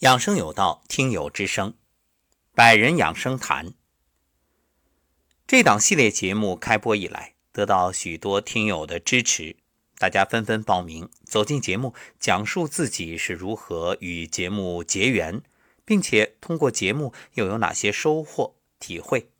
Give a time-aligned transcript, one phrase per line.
[0.00, 1.74] 养生有道，听友之声，
[2.54, 3.74] 百人养生谈。
[5.44, 9.56] 这档系列节目开播以来，得到许多听友的支持，
[9.98, 15.42] 大家纷纷报名走进节目，讲述自己是如何与节目结缘，
[15.84, 19.32] 并且通过节目又有哪些收获体会。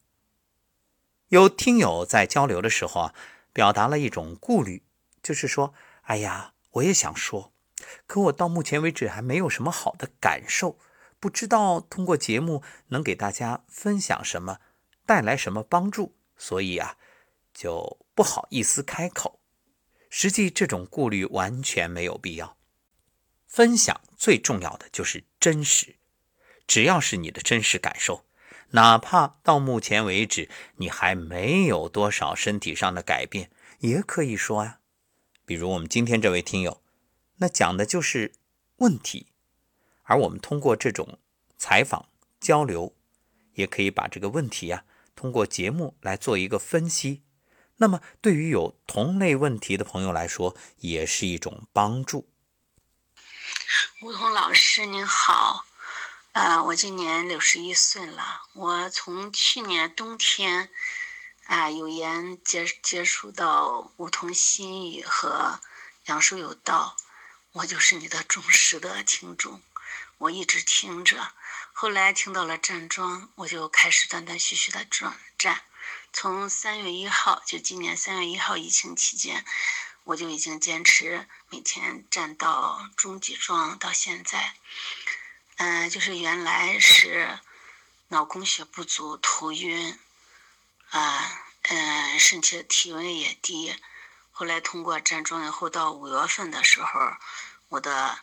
[1.28, 3.14] 有听友在交流的时候啊，
[3.52, 4.82] 表达了一种顾虑，
[5.22, 5.72] 就是说
[6.02, 7.52] ：“哎呀，我也想说。”
[8.06, 10.78] 可我到目前为止还没有什么好的感受，
[11.20, 14.60] 不知道通过节目能给大家分享什么，
[15.04, 16.96] 带来什么帮助，所以啊，
[17.52, 19.40] 就不好意思开口。
[20.10, 22.56] 实际这种顾虑完全没有必要。
[23.46, 25.96] 分享最重要的就是真实，
[26.66, 28.24] 只要是你的真实感受，
[28.70, 34.80] 哪怕到目前为止你还没有多少身体上的改变，也可以说呀。
[35.44, 36.82] 比如我们今天这位听友。
[37.38, 38.34] 那讲的就是
[38.76, 39.28] 问题，
[40.02, 41.18] 而我们通过这种
[41.56, 42.08] 采访
[42.40, 42.94] 交流，
[43.54, 47.22] 也可以把这个问题呀，通过节目来做一个分析。
[47.76, 52.28] 那么，对于有同类问题的朋友来说，也是一种帮助。
[54.02, 55.64] 吴桐老师您好，
[56.32, 60.70] 呃，我今年六十一岁了，我从去年冬天
[61.46, 65.60] 啊有缘接接触到梧桐心语和
[66.06, 66.96] 养生有道。
[67.58, 69.60] 我就是你的忠实的听众，
[70.18, 71.32] 我一直听着，
[71.72, 75.64] 后来听到了站桩，我就开始断断续续的转站。
[76.12, 79.44] 从三月一号，就今年三月一号疫情期间，
[80.04, 84.54] 我就已经坚持每天站到中级桩，到现在，
[85.56, 87.40] 嗯，就是原来是
[88.06, 89.98] 脑供血不足、头晕，
[90.90, 93.74] 啊，嗯，身体体温也低。
[94.30, 97.16] 后来通过站桩以后，到五月份的时候。
[97.68, 98.18] 我的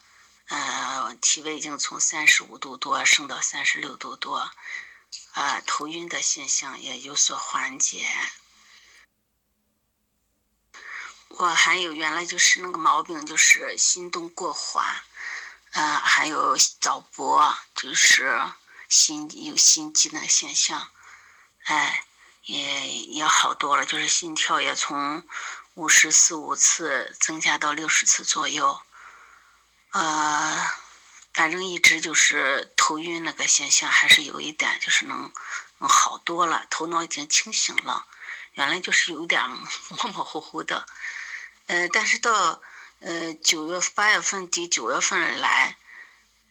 [0.48, 4.50] 呃体温已经从三十五度多升到三十六度多，
[5.34, 8.08] 啊，头晕的现象也有所缓解。
[11.30, 14.86] 我还有原来就是那个毛病，就是心动过缓，
[15.74, 18.42] 啊，还有早搏，就是
[18.88, 20.90] 心有心悸的现象，
[21.66, 22.06] 哎，
[22.44, 25.28] 也也好多了，就是心跳也从
[25.74, 28.82] 五十四五次增加到六十次左右。
[29.96, 30.72] 呃，
[31.34, 35.32] 反正一直就是头晕那个现象，还是有一点，就是能
[35.78, 38.06] 能好多了，头脑已经清醒了。
[38.56, 40.86] 原来就是有点 模模糊糊的，
[41.68, 42.62] 呃，但是到
[43.00, 45.78] 呃九月八月份底九月份来，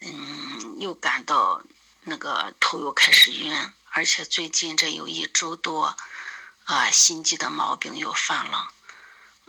[0.00, 1.62] 嗯，又感到
[2.04, 5.94] 那个头又开始晕，而且最近这有一周多，
[6.64, 8.72] 啊，心悸的毛病又犯了，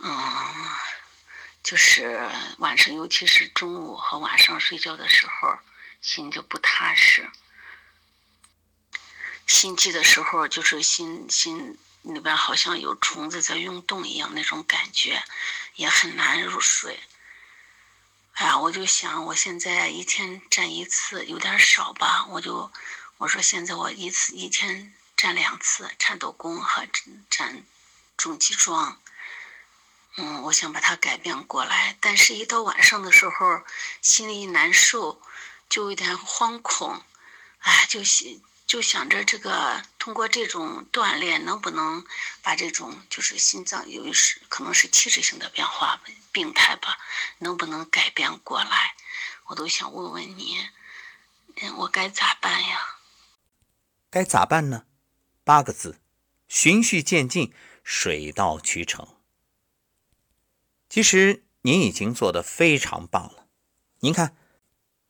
[0.00, 0.12] 嗯。
[1.66, 5.58] 就是晚上，尤其是中午和晚上睡觉的时候，
[6.00, 7.28] 心就不踏实。
[9.48, 15.24] 心悸的时候，就是心心里边好像有虫子在运动一样那种感觉，
[15.74, 17.00] 也很难入睡。
[18.34, 22.70] 哎呀，我就想，我现在一天站一次有点少吧，我就
[23.16, 26.86] 我说现在我一次一天站两次，颤抖功和
[27.28, 27.64] 站
[28.16, 29.02] 重击桩。
[30.18, 33.62] 嗯，我想把它改变过来，但是，一到晚上的时候，
[34.00, 35.20] 心里难受，
[35.68, 37.02] 就有点惶恐，
[37.58, 42.04] 哎，就心就想着这个通过这种锻炼，能不能
[42.40, 46.00] 把这种就是心脏由于是可能是器质性的变化
[46.32, 46.98] 病态吧，
[47.38, 48.94] 能不能改变过来？
[49.46, 50.66] 我都想问问你，
[51.60, 52.96] 嗯，我该咋办呀？
[54.10, 54.86] 该咋办呢？
[55.44, 56.00] 八个字：
[56.48, 57.52] 循序渐进，
[57.84, 59.15] 水到渠成。
[60.96, 63.48] 其实您已经做得非常棒了。
[64.00, 64.34] 您看，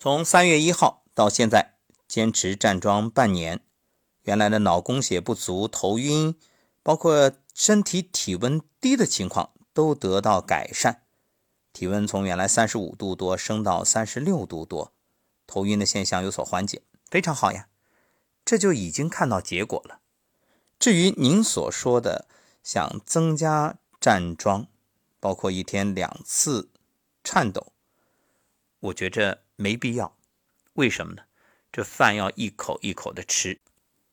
[0.00, 1.76] 从三月一号到现在，
[2.08, 3.60] 坚持站桩半年，
[4.22, 6.34] 原来的脑供血不足、头晕，
[6.82, 11.02] 包括身体体温低的情况都得到改善。
[11.72, 14.92] 体温从原来三十五度多升到三十六度多，
[15.46, 17.68] 头晕的现象有所缓解，非常好呀。
[18.44, 20.00] 这就已经看到结果了。
[20.80, 22.26] 至于您所说的
[22.64, 24.66] 想增加站桩，
[25.20, 26.70] 包括一天两次
[27.24, 27.72] 颤抖，
[28.80, 30.16] 我觉着没必要。
[30.74, 31.24] 为什么呢？
[31.72, 33.60] 这饭要一口一口的吃，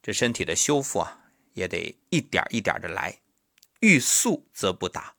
[0.01, 3.21] 这身体的修复啊，也得一点一点的来。
[3.79, 5.15] 欲速则不达。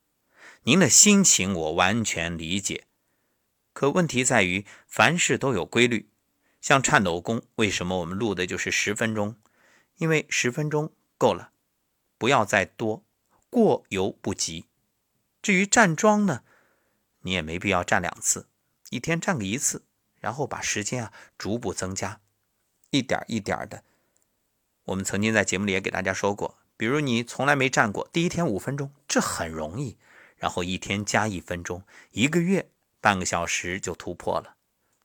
[0.65, 2.87] 您的心情我完全理解，
[3.73, 6.09] 可问题在于凡事都有规律。
[6.61, 9.37] 像颤抖功，为什么我们录的就是十分钟？
[9.97, 11.53] 因为十分钟够了，
[12.17, 13.05] 不要再多，
[13.51, 14.65] 过犹不及。
[15.45, 16.43] 至于站桩呢，
[17.21, 18.49] 你也没必要站两次，
[18.89, 19.85] 一天站个一次，
[20.19, 22.23] 然后把时间啊逐步增加，
[22.89, 23.85] 一点一点的。
[24.85, 29.99] 我们曾经在节目里也给大家说过，比如你从来没站过，第一天五分钟，这很容易，
[30.39, 31.83] 然后一天加一分钟，
[32.13, 32.71] 一个月
[33.03, 34.57] 半个小时就突破了。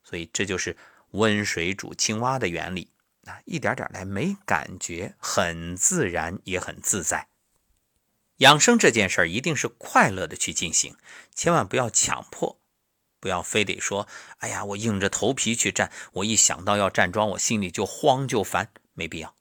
[0.05, 0.77] 所以这就是
[1.11, 2.89] 温水煮青蛙的原理
[3.25, 7.27] 啊，一点点来，没感觉，很自然，也很自在。
[8.39, 10.95] 养生这件事儿一定是快乐的去进行，
[11.33, 12.59] 千万不要强迫。
[13.21, 14.07] 不要非得说，
[14.37, 19.35] 哎呀，我硬着头皮去站，我一想到要站桩，我心里就慌就烦，没必要。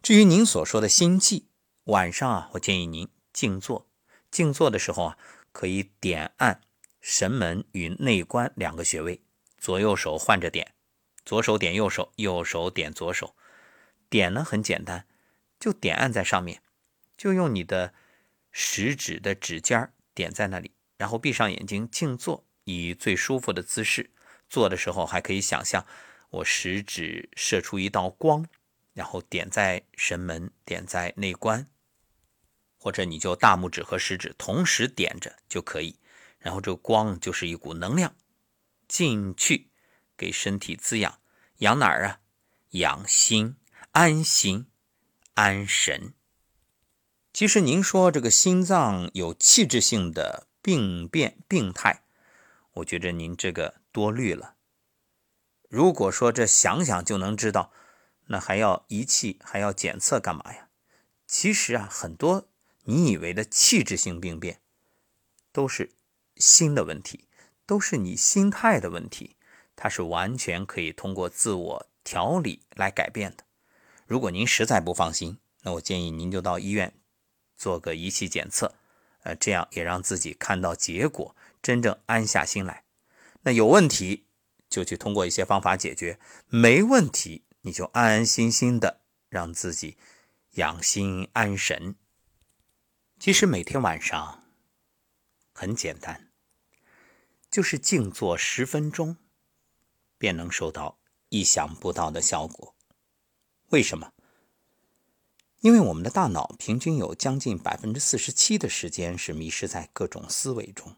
[0.00, 1.48] 至于您所说的心悸，
[1.84, 3.88] 晚上啊，我建议您静坐。
[4.30, 5.18] 静坐的时候啊，
[5.50, 6.60] 可以点按
[7.00, 9.24] 神门与内关两个穴位，
[9.58, 10.74] 左右手换着点，
[11.24, 13.34] 左手点右手，右手点左手。
[14.08, 15.08] 点呢很简单，
[15.58, 16.62] 就点按在上面，
[17.16, 17.92] 就用你的
[18.56, 22.46] 食指的指尖点在那里，然后闭上眼睛静坐。
[22.66, 24.10] 以最舒服的姿势
[24.48, 25.84] 做的时候，还可以想象
[26.30, 28.46] 我食指射出一道光，
[28.94, 31.68] 然后点在神门，点在内关，
[32.78, 35.98] 或者你就大拇指和食指同时点着就可以。
[36.38, 38.14] 然后这个光就是一股能量
[38.88, 39.68] 进去，
[40.16, 41.20] 给身体滋养。
[41.58, 42.20] 养哪儿啊？
[42.70, 43.56] 养心、
[43.90, 44.68] 安心、
[45.34, 46.14] 安神。
[47.34, 52.04] 其实您说这个心脏有器质性的病变、病态。
[52.74, 54.54] 我觉着您这个多虑了。
[55.68, 57.72] 如果说这想想就能知道，
[58.26, 60.68] 那还要仪器还要检测干嘛呀？
[61.26, 62.46] 其实啊，很多
[62.84, 64.60] 你以为的器质性病变，
[65.50, 65.90] 都是
[66.36, 67.26] 心的问题，
[67.66, 69.34] 都是你心态的问题，
[69.74, 73.42] 它是完全可以通过自我调理来改变的。
[74.06, 76.94] 如果您实在不放心，那我建议您就到医院
[77.64, 78.74] 做个仪器检测，
[79.22, 81.34] 呃，这样也让自己看到结果。
[81.62, 82.84] 真正安下心来，
[83.40, 84.26] 那有问题
[84.68, 86.18] 就去通过一些方法解决；
[86.48, 89.00] 没问题，你就安安心心的
[89.30, 89.96] 让自己
[90.56, 91.96] 养心安神。
[93.18, 94.44] 其实每天晚上
[95.54, 96.28] 很简单，
[97.50, 99.16] 就是静坐十分钟，
[100.18, 100.98] 便能收到
[101.30, 102.76] 意想不到的效果。
[103.70, 104.12] 为什么？
[105.64, 110.94] 因为我们的大脑平均有将近百分之四十七的时间是迷失在各种思维中。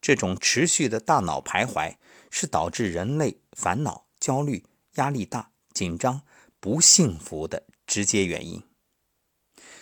[0.00, 1.96] 这种持续的大脑徘徊，
[2.30, 4.64] 是导致人类烦恼、焦虑、
[4.94, 6.22] 压力大、紧张、
[6.60, 8.62] 不幸福的直接原因。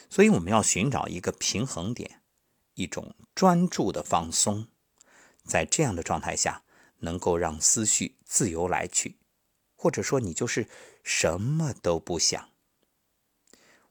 [0.08, 2.22] 所以，我们要寻找一个平衡点，
[2.76, 4.68] 一种专注的放松，
[5.44, 6.62] 在这样的状态下，
[7.00, 9.18] 能够让思绪自由来去，
[9.76, 10.66] 或者说，你就是
[11.04, 12.48] 什么都不想。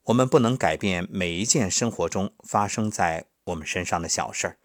[0.09, 4.57] 我们不能改变每一件生活中发生在我们身上的小事儿，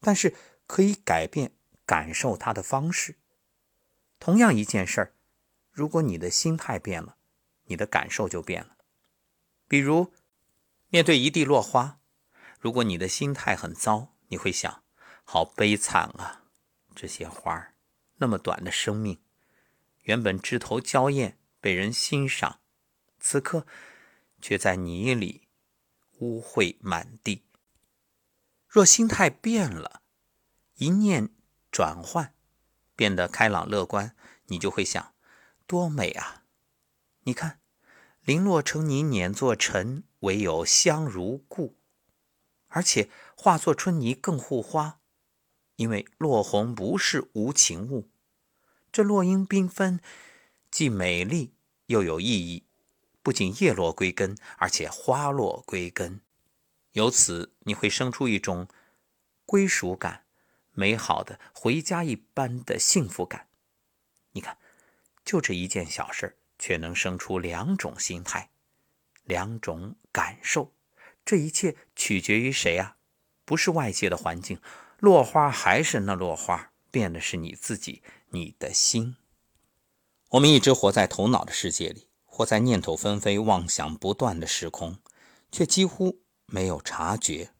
[0.00, 0.34] 但是。
[0.66, 1.52] 可以改变
[1.84, 3.18] 感受它的方式。
[4.18, 5.12] 同样一件事儿，
[5.70, 7.18] 如果你的心态变了，
[7.64, 8.78] 你的感受就变了。
[9.68, 10.14] 比如，
[10.88, 12.00] 面对一地落花，
[12.58, 14.82] 如果你的心态很糟，你会想：
[15.22, 16.44] 好悲惨啊！
[16.94, 17.74] 这些花儿
[18.16, 19.20] 那么短的生命，
[20.04, 22.60] 原本枝头娇艳，被人欣赏，
[23.20, 23.66] 此刻
[24.44, 25.48] 却在泥里
[26.18, 27.46] 污秽满地。
[28.68, 30.02] 若心态变了，
[30.74, 31.30] 一念
[31.70, 32.34] 转换，
[32.94, 34.14] 变得开朗乐观，
[34.48, 35.14] 你就会想：
[35.66, 36.44] 多美啊！
[37.22, 37.62] 你看，
[38.20, 41.78] 零落成泥碾作尘，唯有香如故。
[42.66, 45.00] 而且化作春泥更护花，
[45.76, 48.10] 因为落红不是无情物。
[48.92, 50.02] 这落英缤纷，
[50.70, 51.54] 既美丽
[51.86, 52.66] 又有意义。
[53.24, 56.20] 不仅叶落归根，而且花落归根。
[56.92, 58.68] 由此，你会生出一种
[59.46, 60.26] 归属感。
[60.76, 63.48] 美好的回家一般的幸福感，
[64.32, 64.58] 你看，
[65.24, 68.50] 就这一件小事却能生出两种心态，
[69.22, 70.74] 两种感受。
[71.24, 72.96] 这一切取决于谁啊？
[73.44, 74.60] 不是外界的环境，
[74.98, 79.16] 落花还是那落花，变的是你自己，你的心。
[80.30, 84.98] 我们一直活在头脑的世界里，活在念头纷飞、妄想不断的时空，
[85.52, 87.50] 却几乎没有察觉。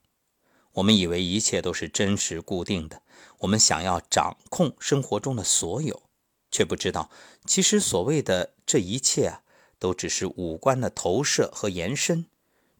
[0.73, 3.01] 我们以为一切都是真实固定的。
[3.39, 6.03] 我们想要掌控生活中的所有，
[6.51, 7.09] 却不知道，
[7.45, 9.43] 其实所谓的这一切啊，
[9.79, 12.25] 都只是五官的投射和延伸，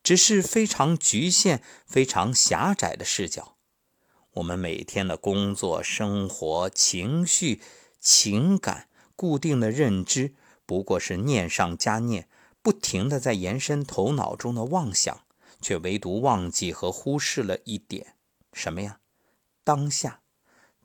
[0.04, 3.56] 只是非常局限、非常狭窄的视角。
[4.34, 7.62] 我们每天的工作、生活、情绪、
[8.02, 10.36] 情感、固定的认知，
[10.66, 12.28] 不过是念上加念，
[12.62, 15.26] 不停的在延伸头脑中的妄想，
[15.62, 18.16] 却唯独忘记和忽视了一点
[18.54, 19.00] 什么呀？
[19.64, 20.22] 当下。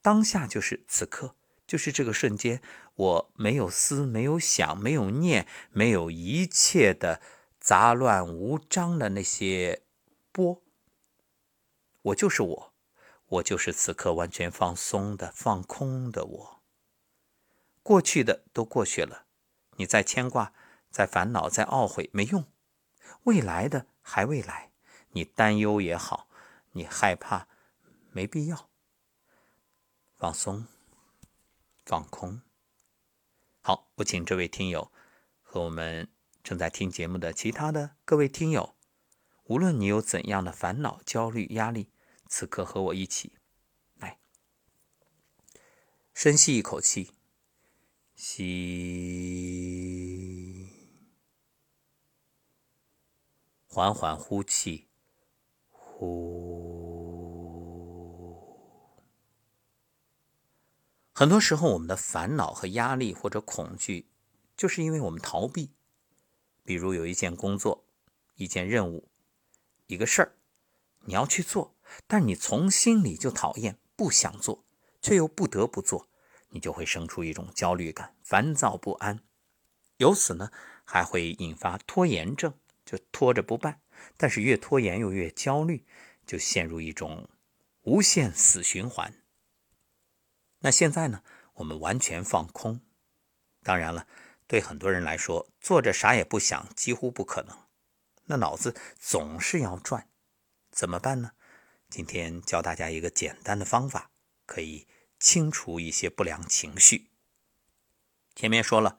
[0.03, 1.35] 当下就是此刻，
[1.67, 2.63] 就是这个瞬间，
[2.95, 7.21] 我没有思，没有想，没有念，没有一切的
[7.59, 9.83] 杂乱无章的那些
[10.33, 10.63] 波。
[12.01, 12.73] 我就是我，
[13.27, 16.63] 我就是此刻完全放松的、放空的我。
[17.83, 19.27] 过去的都过去了，
[19.77, 20.53] 你再牵挂、
[20.91, 22.45] 再烦恼、再懊悔没用。
[23.25, 24.73] 未来的还未来，
[25.11, 26.29] 你担忧也好，
[26.73, 27.49] 你害怕，
[28.11, 28.71] 没必要。
[30.17, 30.67] 放松。
[31.87, 32.43] 放空。
[33.63, 34.93] 好，我请这位听友
[35.43, 36.09] 和我们
[36.45, 38.77] 正在听节目的其他的各位听友，
[39.45, 41.91] 无论你有怎样的烦恼、焦虑、压力，
[42.29, 43.39] 此刻和我一起
[43.97, 44.21] 来，
[46.15, 47.13] 深吸一口气，
[48.23, 48.45] 吸，
[53.67, 54.89] 缓缓呼气，
[55.71, 56.29] 呼。
[61.15, 64.11] 很多时候，我们的烦恼和压力或者恐惧，
[64.55, 65.71] 就是因为我们逃避。
[66.63, 67.87] 比如有一件工作、
[68.35, 69.09] 一件任务、
[69.87, 70.37] 一个事儿，
[71.07, 71.75] 你要去做，
[72.07, 74.63] 但你从心里就讨厌、不想做，
[75.01, 76.10] 却又不得不做，
[76.51, 79.21] 你就会生出一种焦虑感、烦躁不安。
[79.97, 80.51] 由此呢，
[80.85, 82.55] 还会引发拖延症，
[82.85, 83.81] 就拖着不办。
[84.17, 85.85] 但是越拖延又越焦虑，
[86.27, 87.29] 就陷入一种
[87.83, 89.15] 无限死循环。
[90.61, 91.23] 那现在呢？
[91.55, 92.81] 我们完全放空。
[93.63, 94.07] 当然了，
[94.47, 97.55] 对很多人来说，坐着啥也不想几乎不可能。
[98.25, 100.09] 那脑子总是要转，
[100.71, 101.33] 怎么办呢？
[101.91, 104.11] 今天教大家一个简单的方法，
[104.47, 104.87] 可以
[105.21, 107.11] 清除一些不良情绪。
[108.35, 108.99] 前面说了，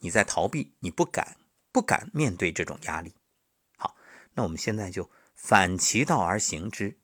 [0.00, 1.38] 你在逃避，你不敢，
[1.72, 3.14] 不敢面对这种压力。
[3.78, 3.96] 好，
[4.34, 6.98] 那我们现在就反其道而行之，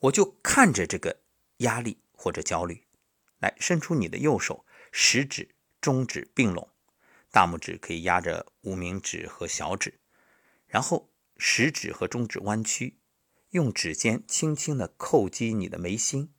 [0.00, 1.20] 我就看着这个
[1.58, 2.84] 压力或者焦虑。
[3.38, 6.68] 来，伸出你的右手，食指、中指并拢，
[7.30, 10.00] 大拇指可以压着无名指和小指，
[10.66, 12.98] 然后食指和中指弯曲，
[13.50, 16.34] 用指尖轻轻地叩击你的眉心、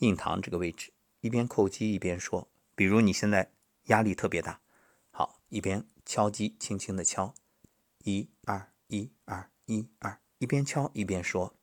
[0.00, 2.48] 印堂这个位置，一边叩击一边说。
[2.74, 3.52] 比如你现在
[3.84, 4.60] 压力特别大，
[5.10, 7.34] 好，一边敲击，轻轻地敲，
[8.04, 11.54] 一二一二一二，一边敲一边说：“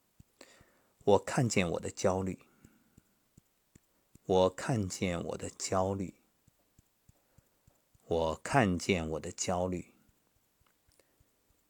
[1.04, 2.40] 我看见我的焦虑。”
[4.28, 6.16] 我看见我的焦虑，
[8.04, 9.94] 我看见我的焦虑，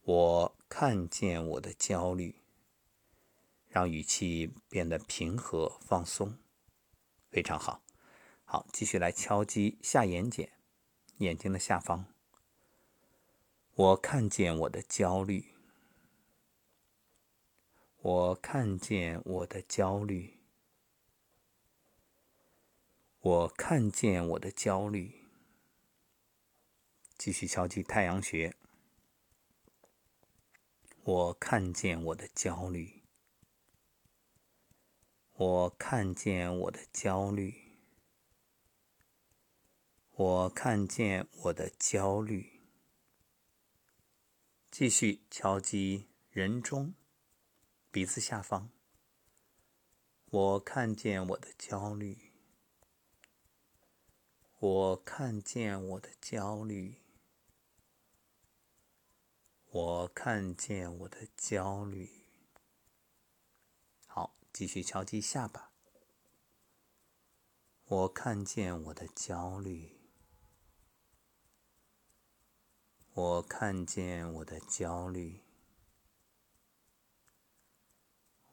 [0.02, 2.42] 我看见我的焦虑，
[3.68, 6.40] 让语气变得平和放松，
[7.30, 7.82] 非常好。
[8.46, 10.50] 好，继续来敲击下眼睑，
[11.18, 12.06] 眼睛的下方。
[13.76, 15.54] 我看见我的焦虑，
[18.02, 20.38] 我看见我的焦虑。
[23.20, 25.26] 我看见我的焦虑，
[27.18, 28.56] 继续敲击太阳穴。
[31.04, 32.97] 我看见我的焦虑，
[35.40, 37.78] 我看见我的焦虑，
[40.10, 42.64] 我看见我的焦虑。
[44.72, 46.96] 继续敲击人中，
[47.92, 48.72] 鼻子下方。
[50.26, 52.34] 我看见我的焦虑。
[54.58, 56.96] 我看见我的焦虑，
[59.70, 62.27] 我看见我的焦虑。
[64.58, 65.72] 继续敲击下巴。
[67.86, 70.00] 我看见我的焦虑，
[73.14, 75.44] 我看见我的焦虑，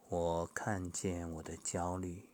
[0.09, 2.29] 我看见我的焦虑。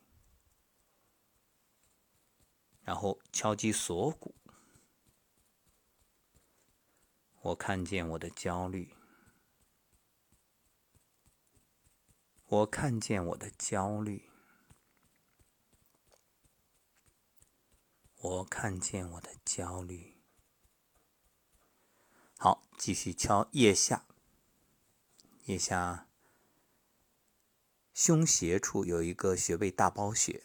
[2.81, 4.35] 然后敲击锁骨，
[7.39, 8.93] 我看见我的焦虑，
[12.51, 14.29] 我看见我的焦虑，
[18.17, 20.17] 我看见我的焦虑。
[22.37, 24.05] 好，继续敲腋下，
[25.45, 26.09] 腋下
[27.93, 30.43] 胸胁处有一个穴位大包穴，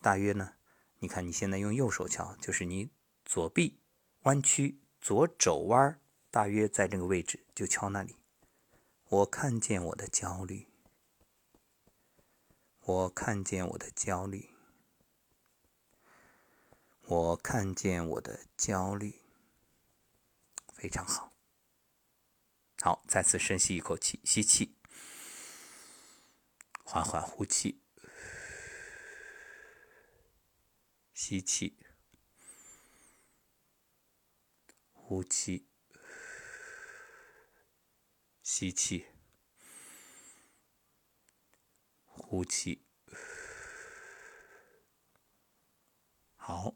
[0.00, 0.54] 大约呢。
[1.00, 2.92] 你看，你现在用右手敲，就是你
[3.24, 3.80] 左臂
[4.20, 6.00] 弯曲，左肘弯，
[6.30, 8.14] 大约在这个位置，就敲那里。
[9.08, 10.68] 我看见我的焦虑，
[12.86, 14.50] 我看见我的焦虑，
[17.06, 19.22] 我看见我的焦虑，
[20.74, 21.32] 非常好。
[22.82, 24.76] 好，再次深吸一口气，吸气，
[26.84, 27.80] 缓缓呼气。
[31.14, 31.78] 吸气，
[34.92, 35.66] 呼气，
[38.42, 39.06] 吸气，
[42.16, 42.82] 呼气。
[46.36, 46.74] 好，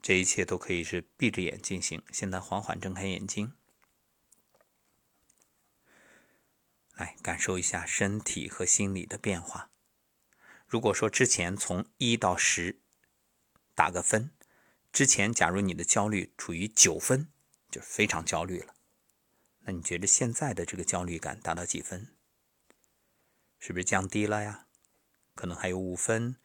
[0.00, 2.02] 这一切都可以是闭着眼进行。
[2.10, 3.52] 现在缓缓睁开眼睛，
[6.94, 9.70] 来感受一下身体和心理的变化。
[10.66, 12.80] 如果说之前从一到十
[13.74, 14.30] 打个分，
[14.92, 17.30] 之前假如你的焦虑处于九分，
[17.70, 18.74] 就非常焦虑了。
[19.60, 22.14] 那你觉得现在的这个焦虑感达到几分？
[23.58, 24.66] 是不是降低了呀？
[25.34, 26.36] 可能还有五分，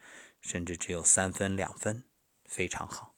[0.41, 2.03] 甚至只有三分、两分，
[2.46, 3.15] 非常好。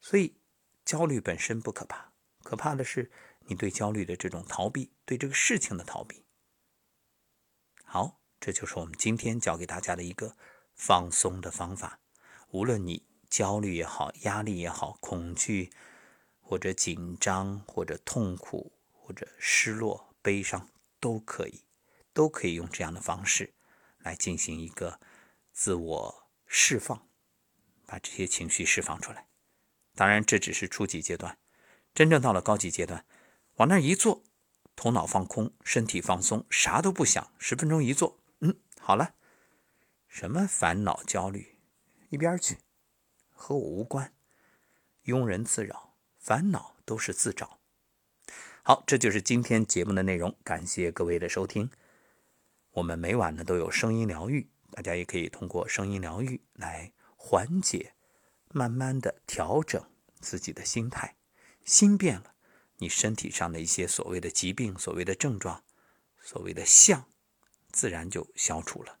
[0.00, 0.40] 所以
[0.84, 2.12] 焦虑本身不可怕，
[2.42, 3.10] 可怕的是
[3.46, 6.24] 你对焦虑的这种逃避，对这个事情的逃避。
[7.84, 8.20] 好。
[8.38, 10.36] 这就是我们今天教给大家的一个
[10.74, 11.98] 放松的方法。
[12.50, 15.72] 无论你焦虑也好、压力也好、恐惧
[16.38, 20.68] 或者紧张或者痛苦或者失落、悲伤，
[21.00, 21.64] 都可以，
[22.16, 23.52] 都可以用这样的方式
[23.98, 24.98] 来进行一个
[25.52, 27.06] 自我释放，
[27.84, 29.28] 把这些情绪释放出来。
[29.94, 31.36] 当然，这只是初级阶段，
[31.92, 33.04] 真正到了高级阶段，
[33.56, 34.24] 往那一坐，
[34.74, 38.18] 头脑放空，身体放松，啥都不想，十分钟一坐。
[38.40, 39.14] 嗯，好了，
[40.08, 41.58] 什么烦恼、焦虑，
[42.08, 42.56] 一边去，
[43.28, 44.14] 和我无关，
[45.04, 47.58] 庸人自扰，烦恼都是自找。
[48.62, 51.70] 好，这就是今天节目的内容，感谢各位的收听。
[52.76, 57.94] 我们每晚呢都有声音疗愈，大家也可以通过声音疗愈来缓解，
[58.52, 59.82] 慢慢的调整
[60.20, 61.16] 自己的心态。
[61.64, 62.34] 心变了，
[62.76, 65.64] 你身体上的一些所谓的疾病、所谓的症状、
[66.20, 67.06] 所谓的相。
[67.72, 68.98] 自然就消除了。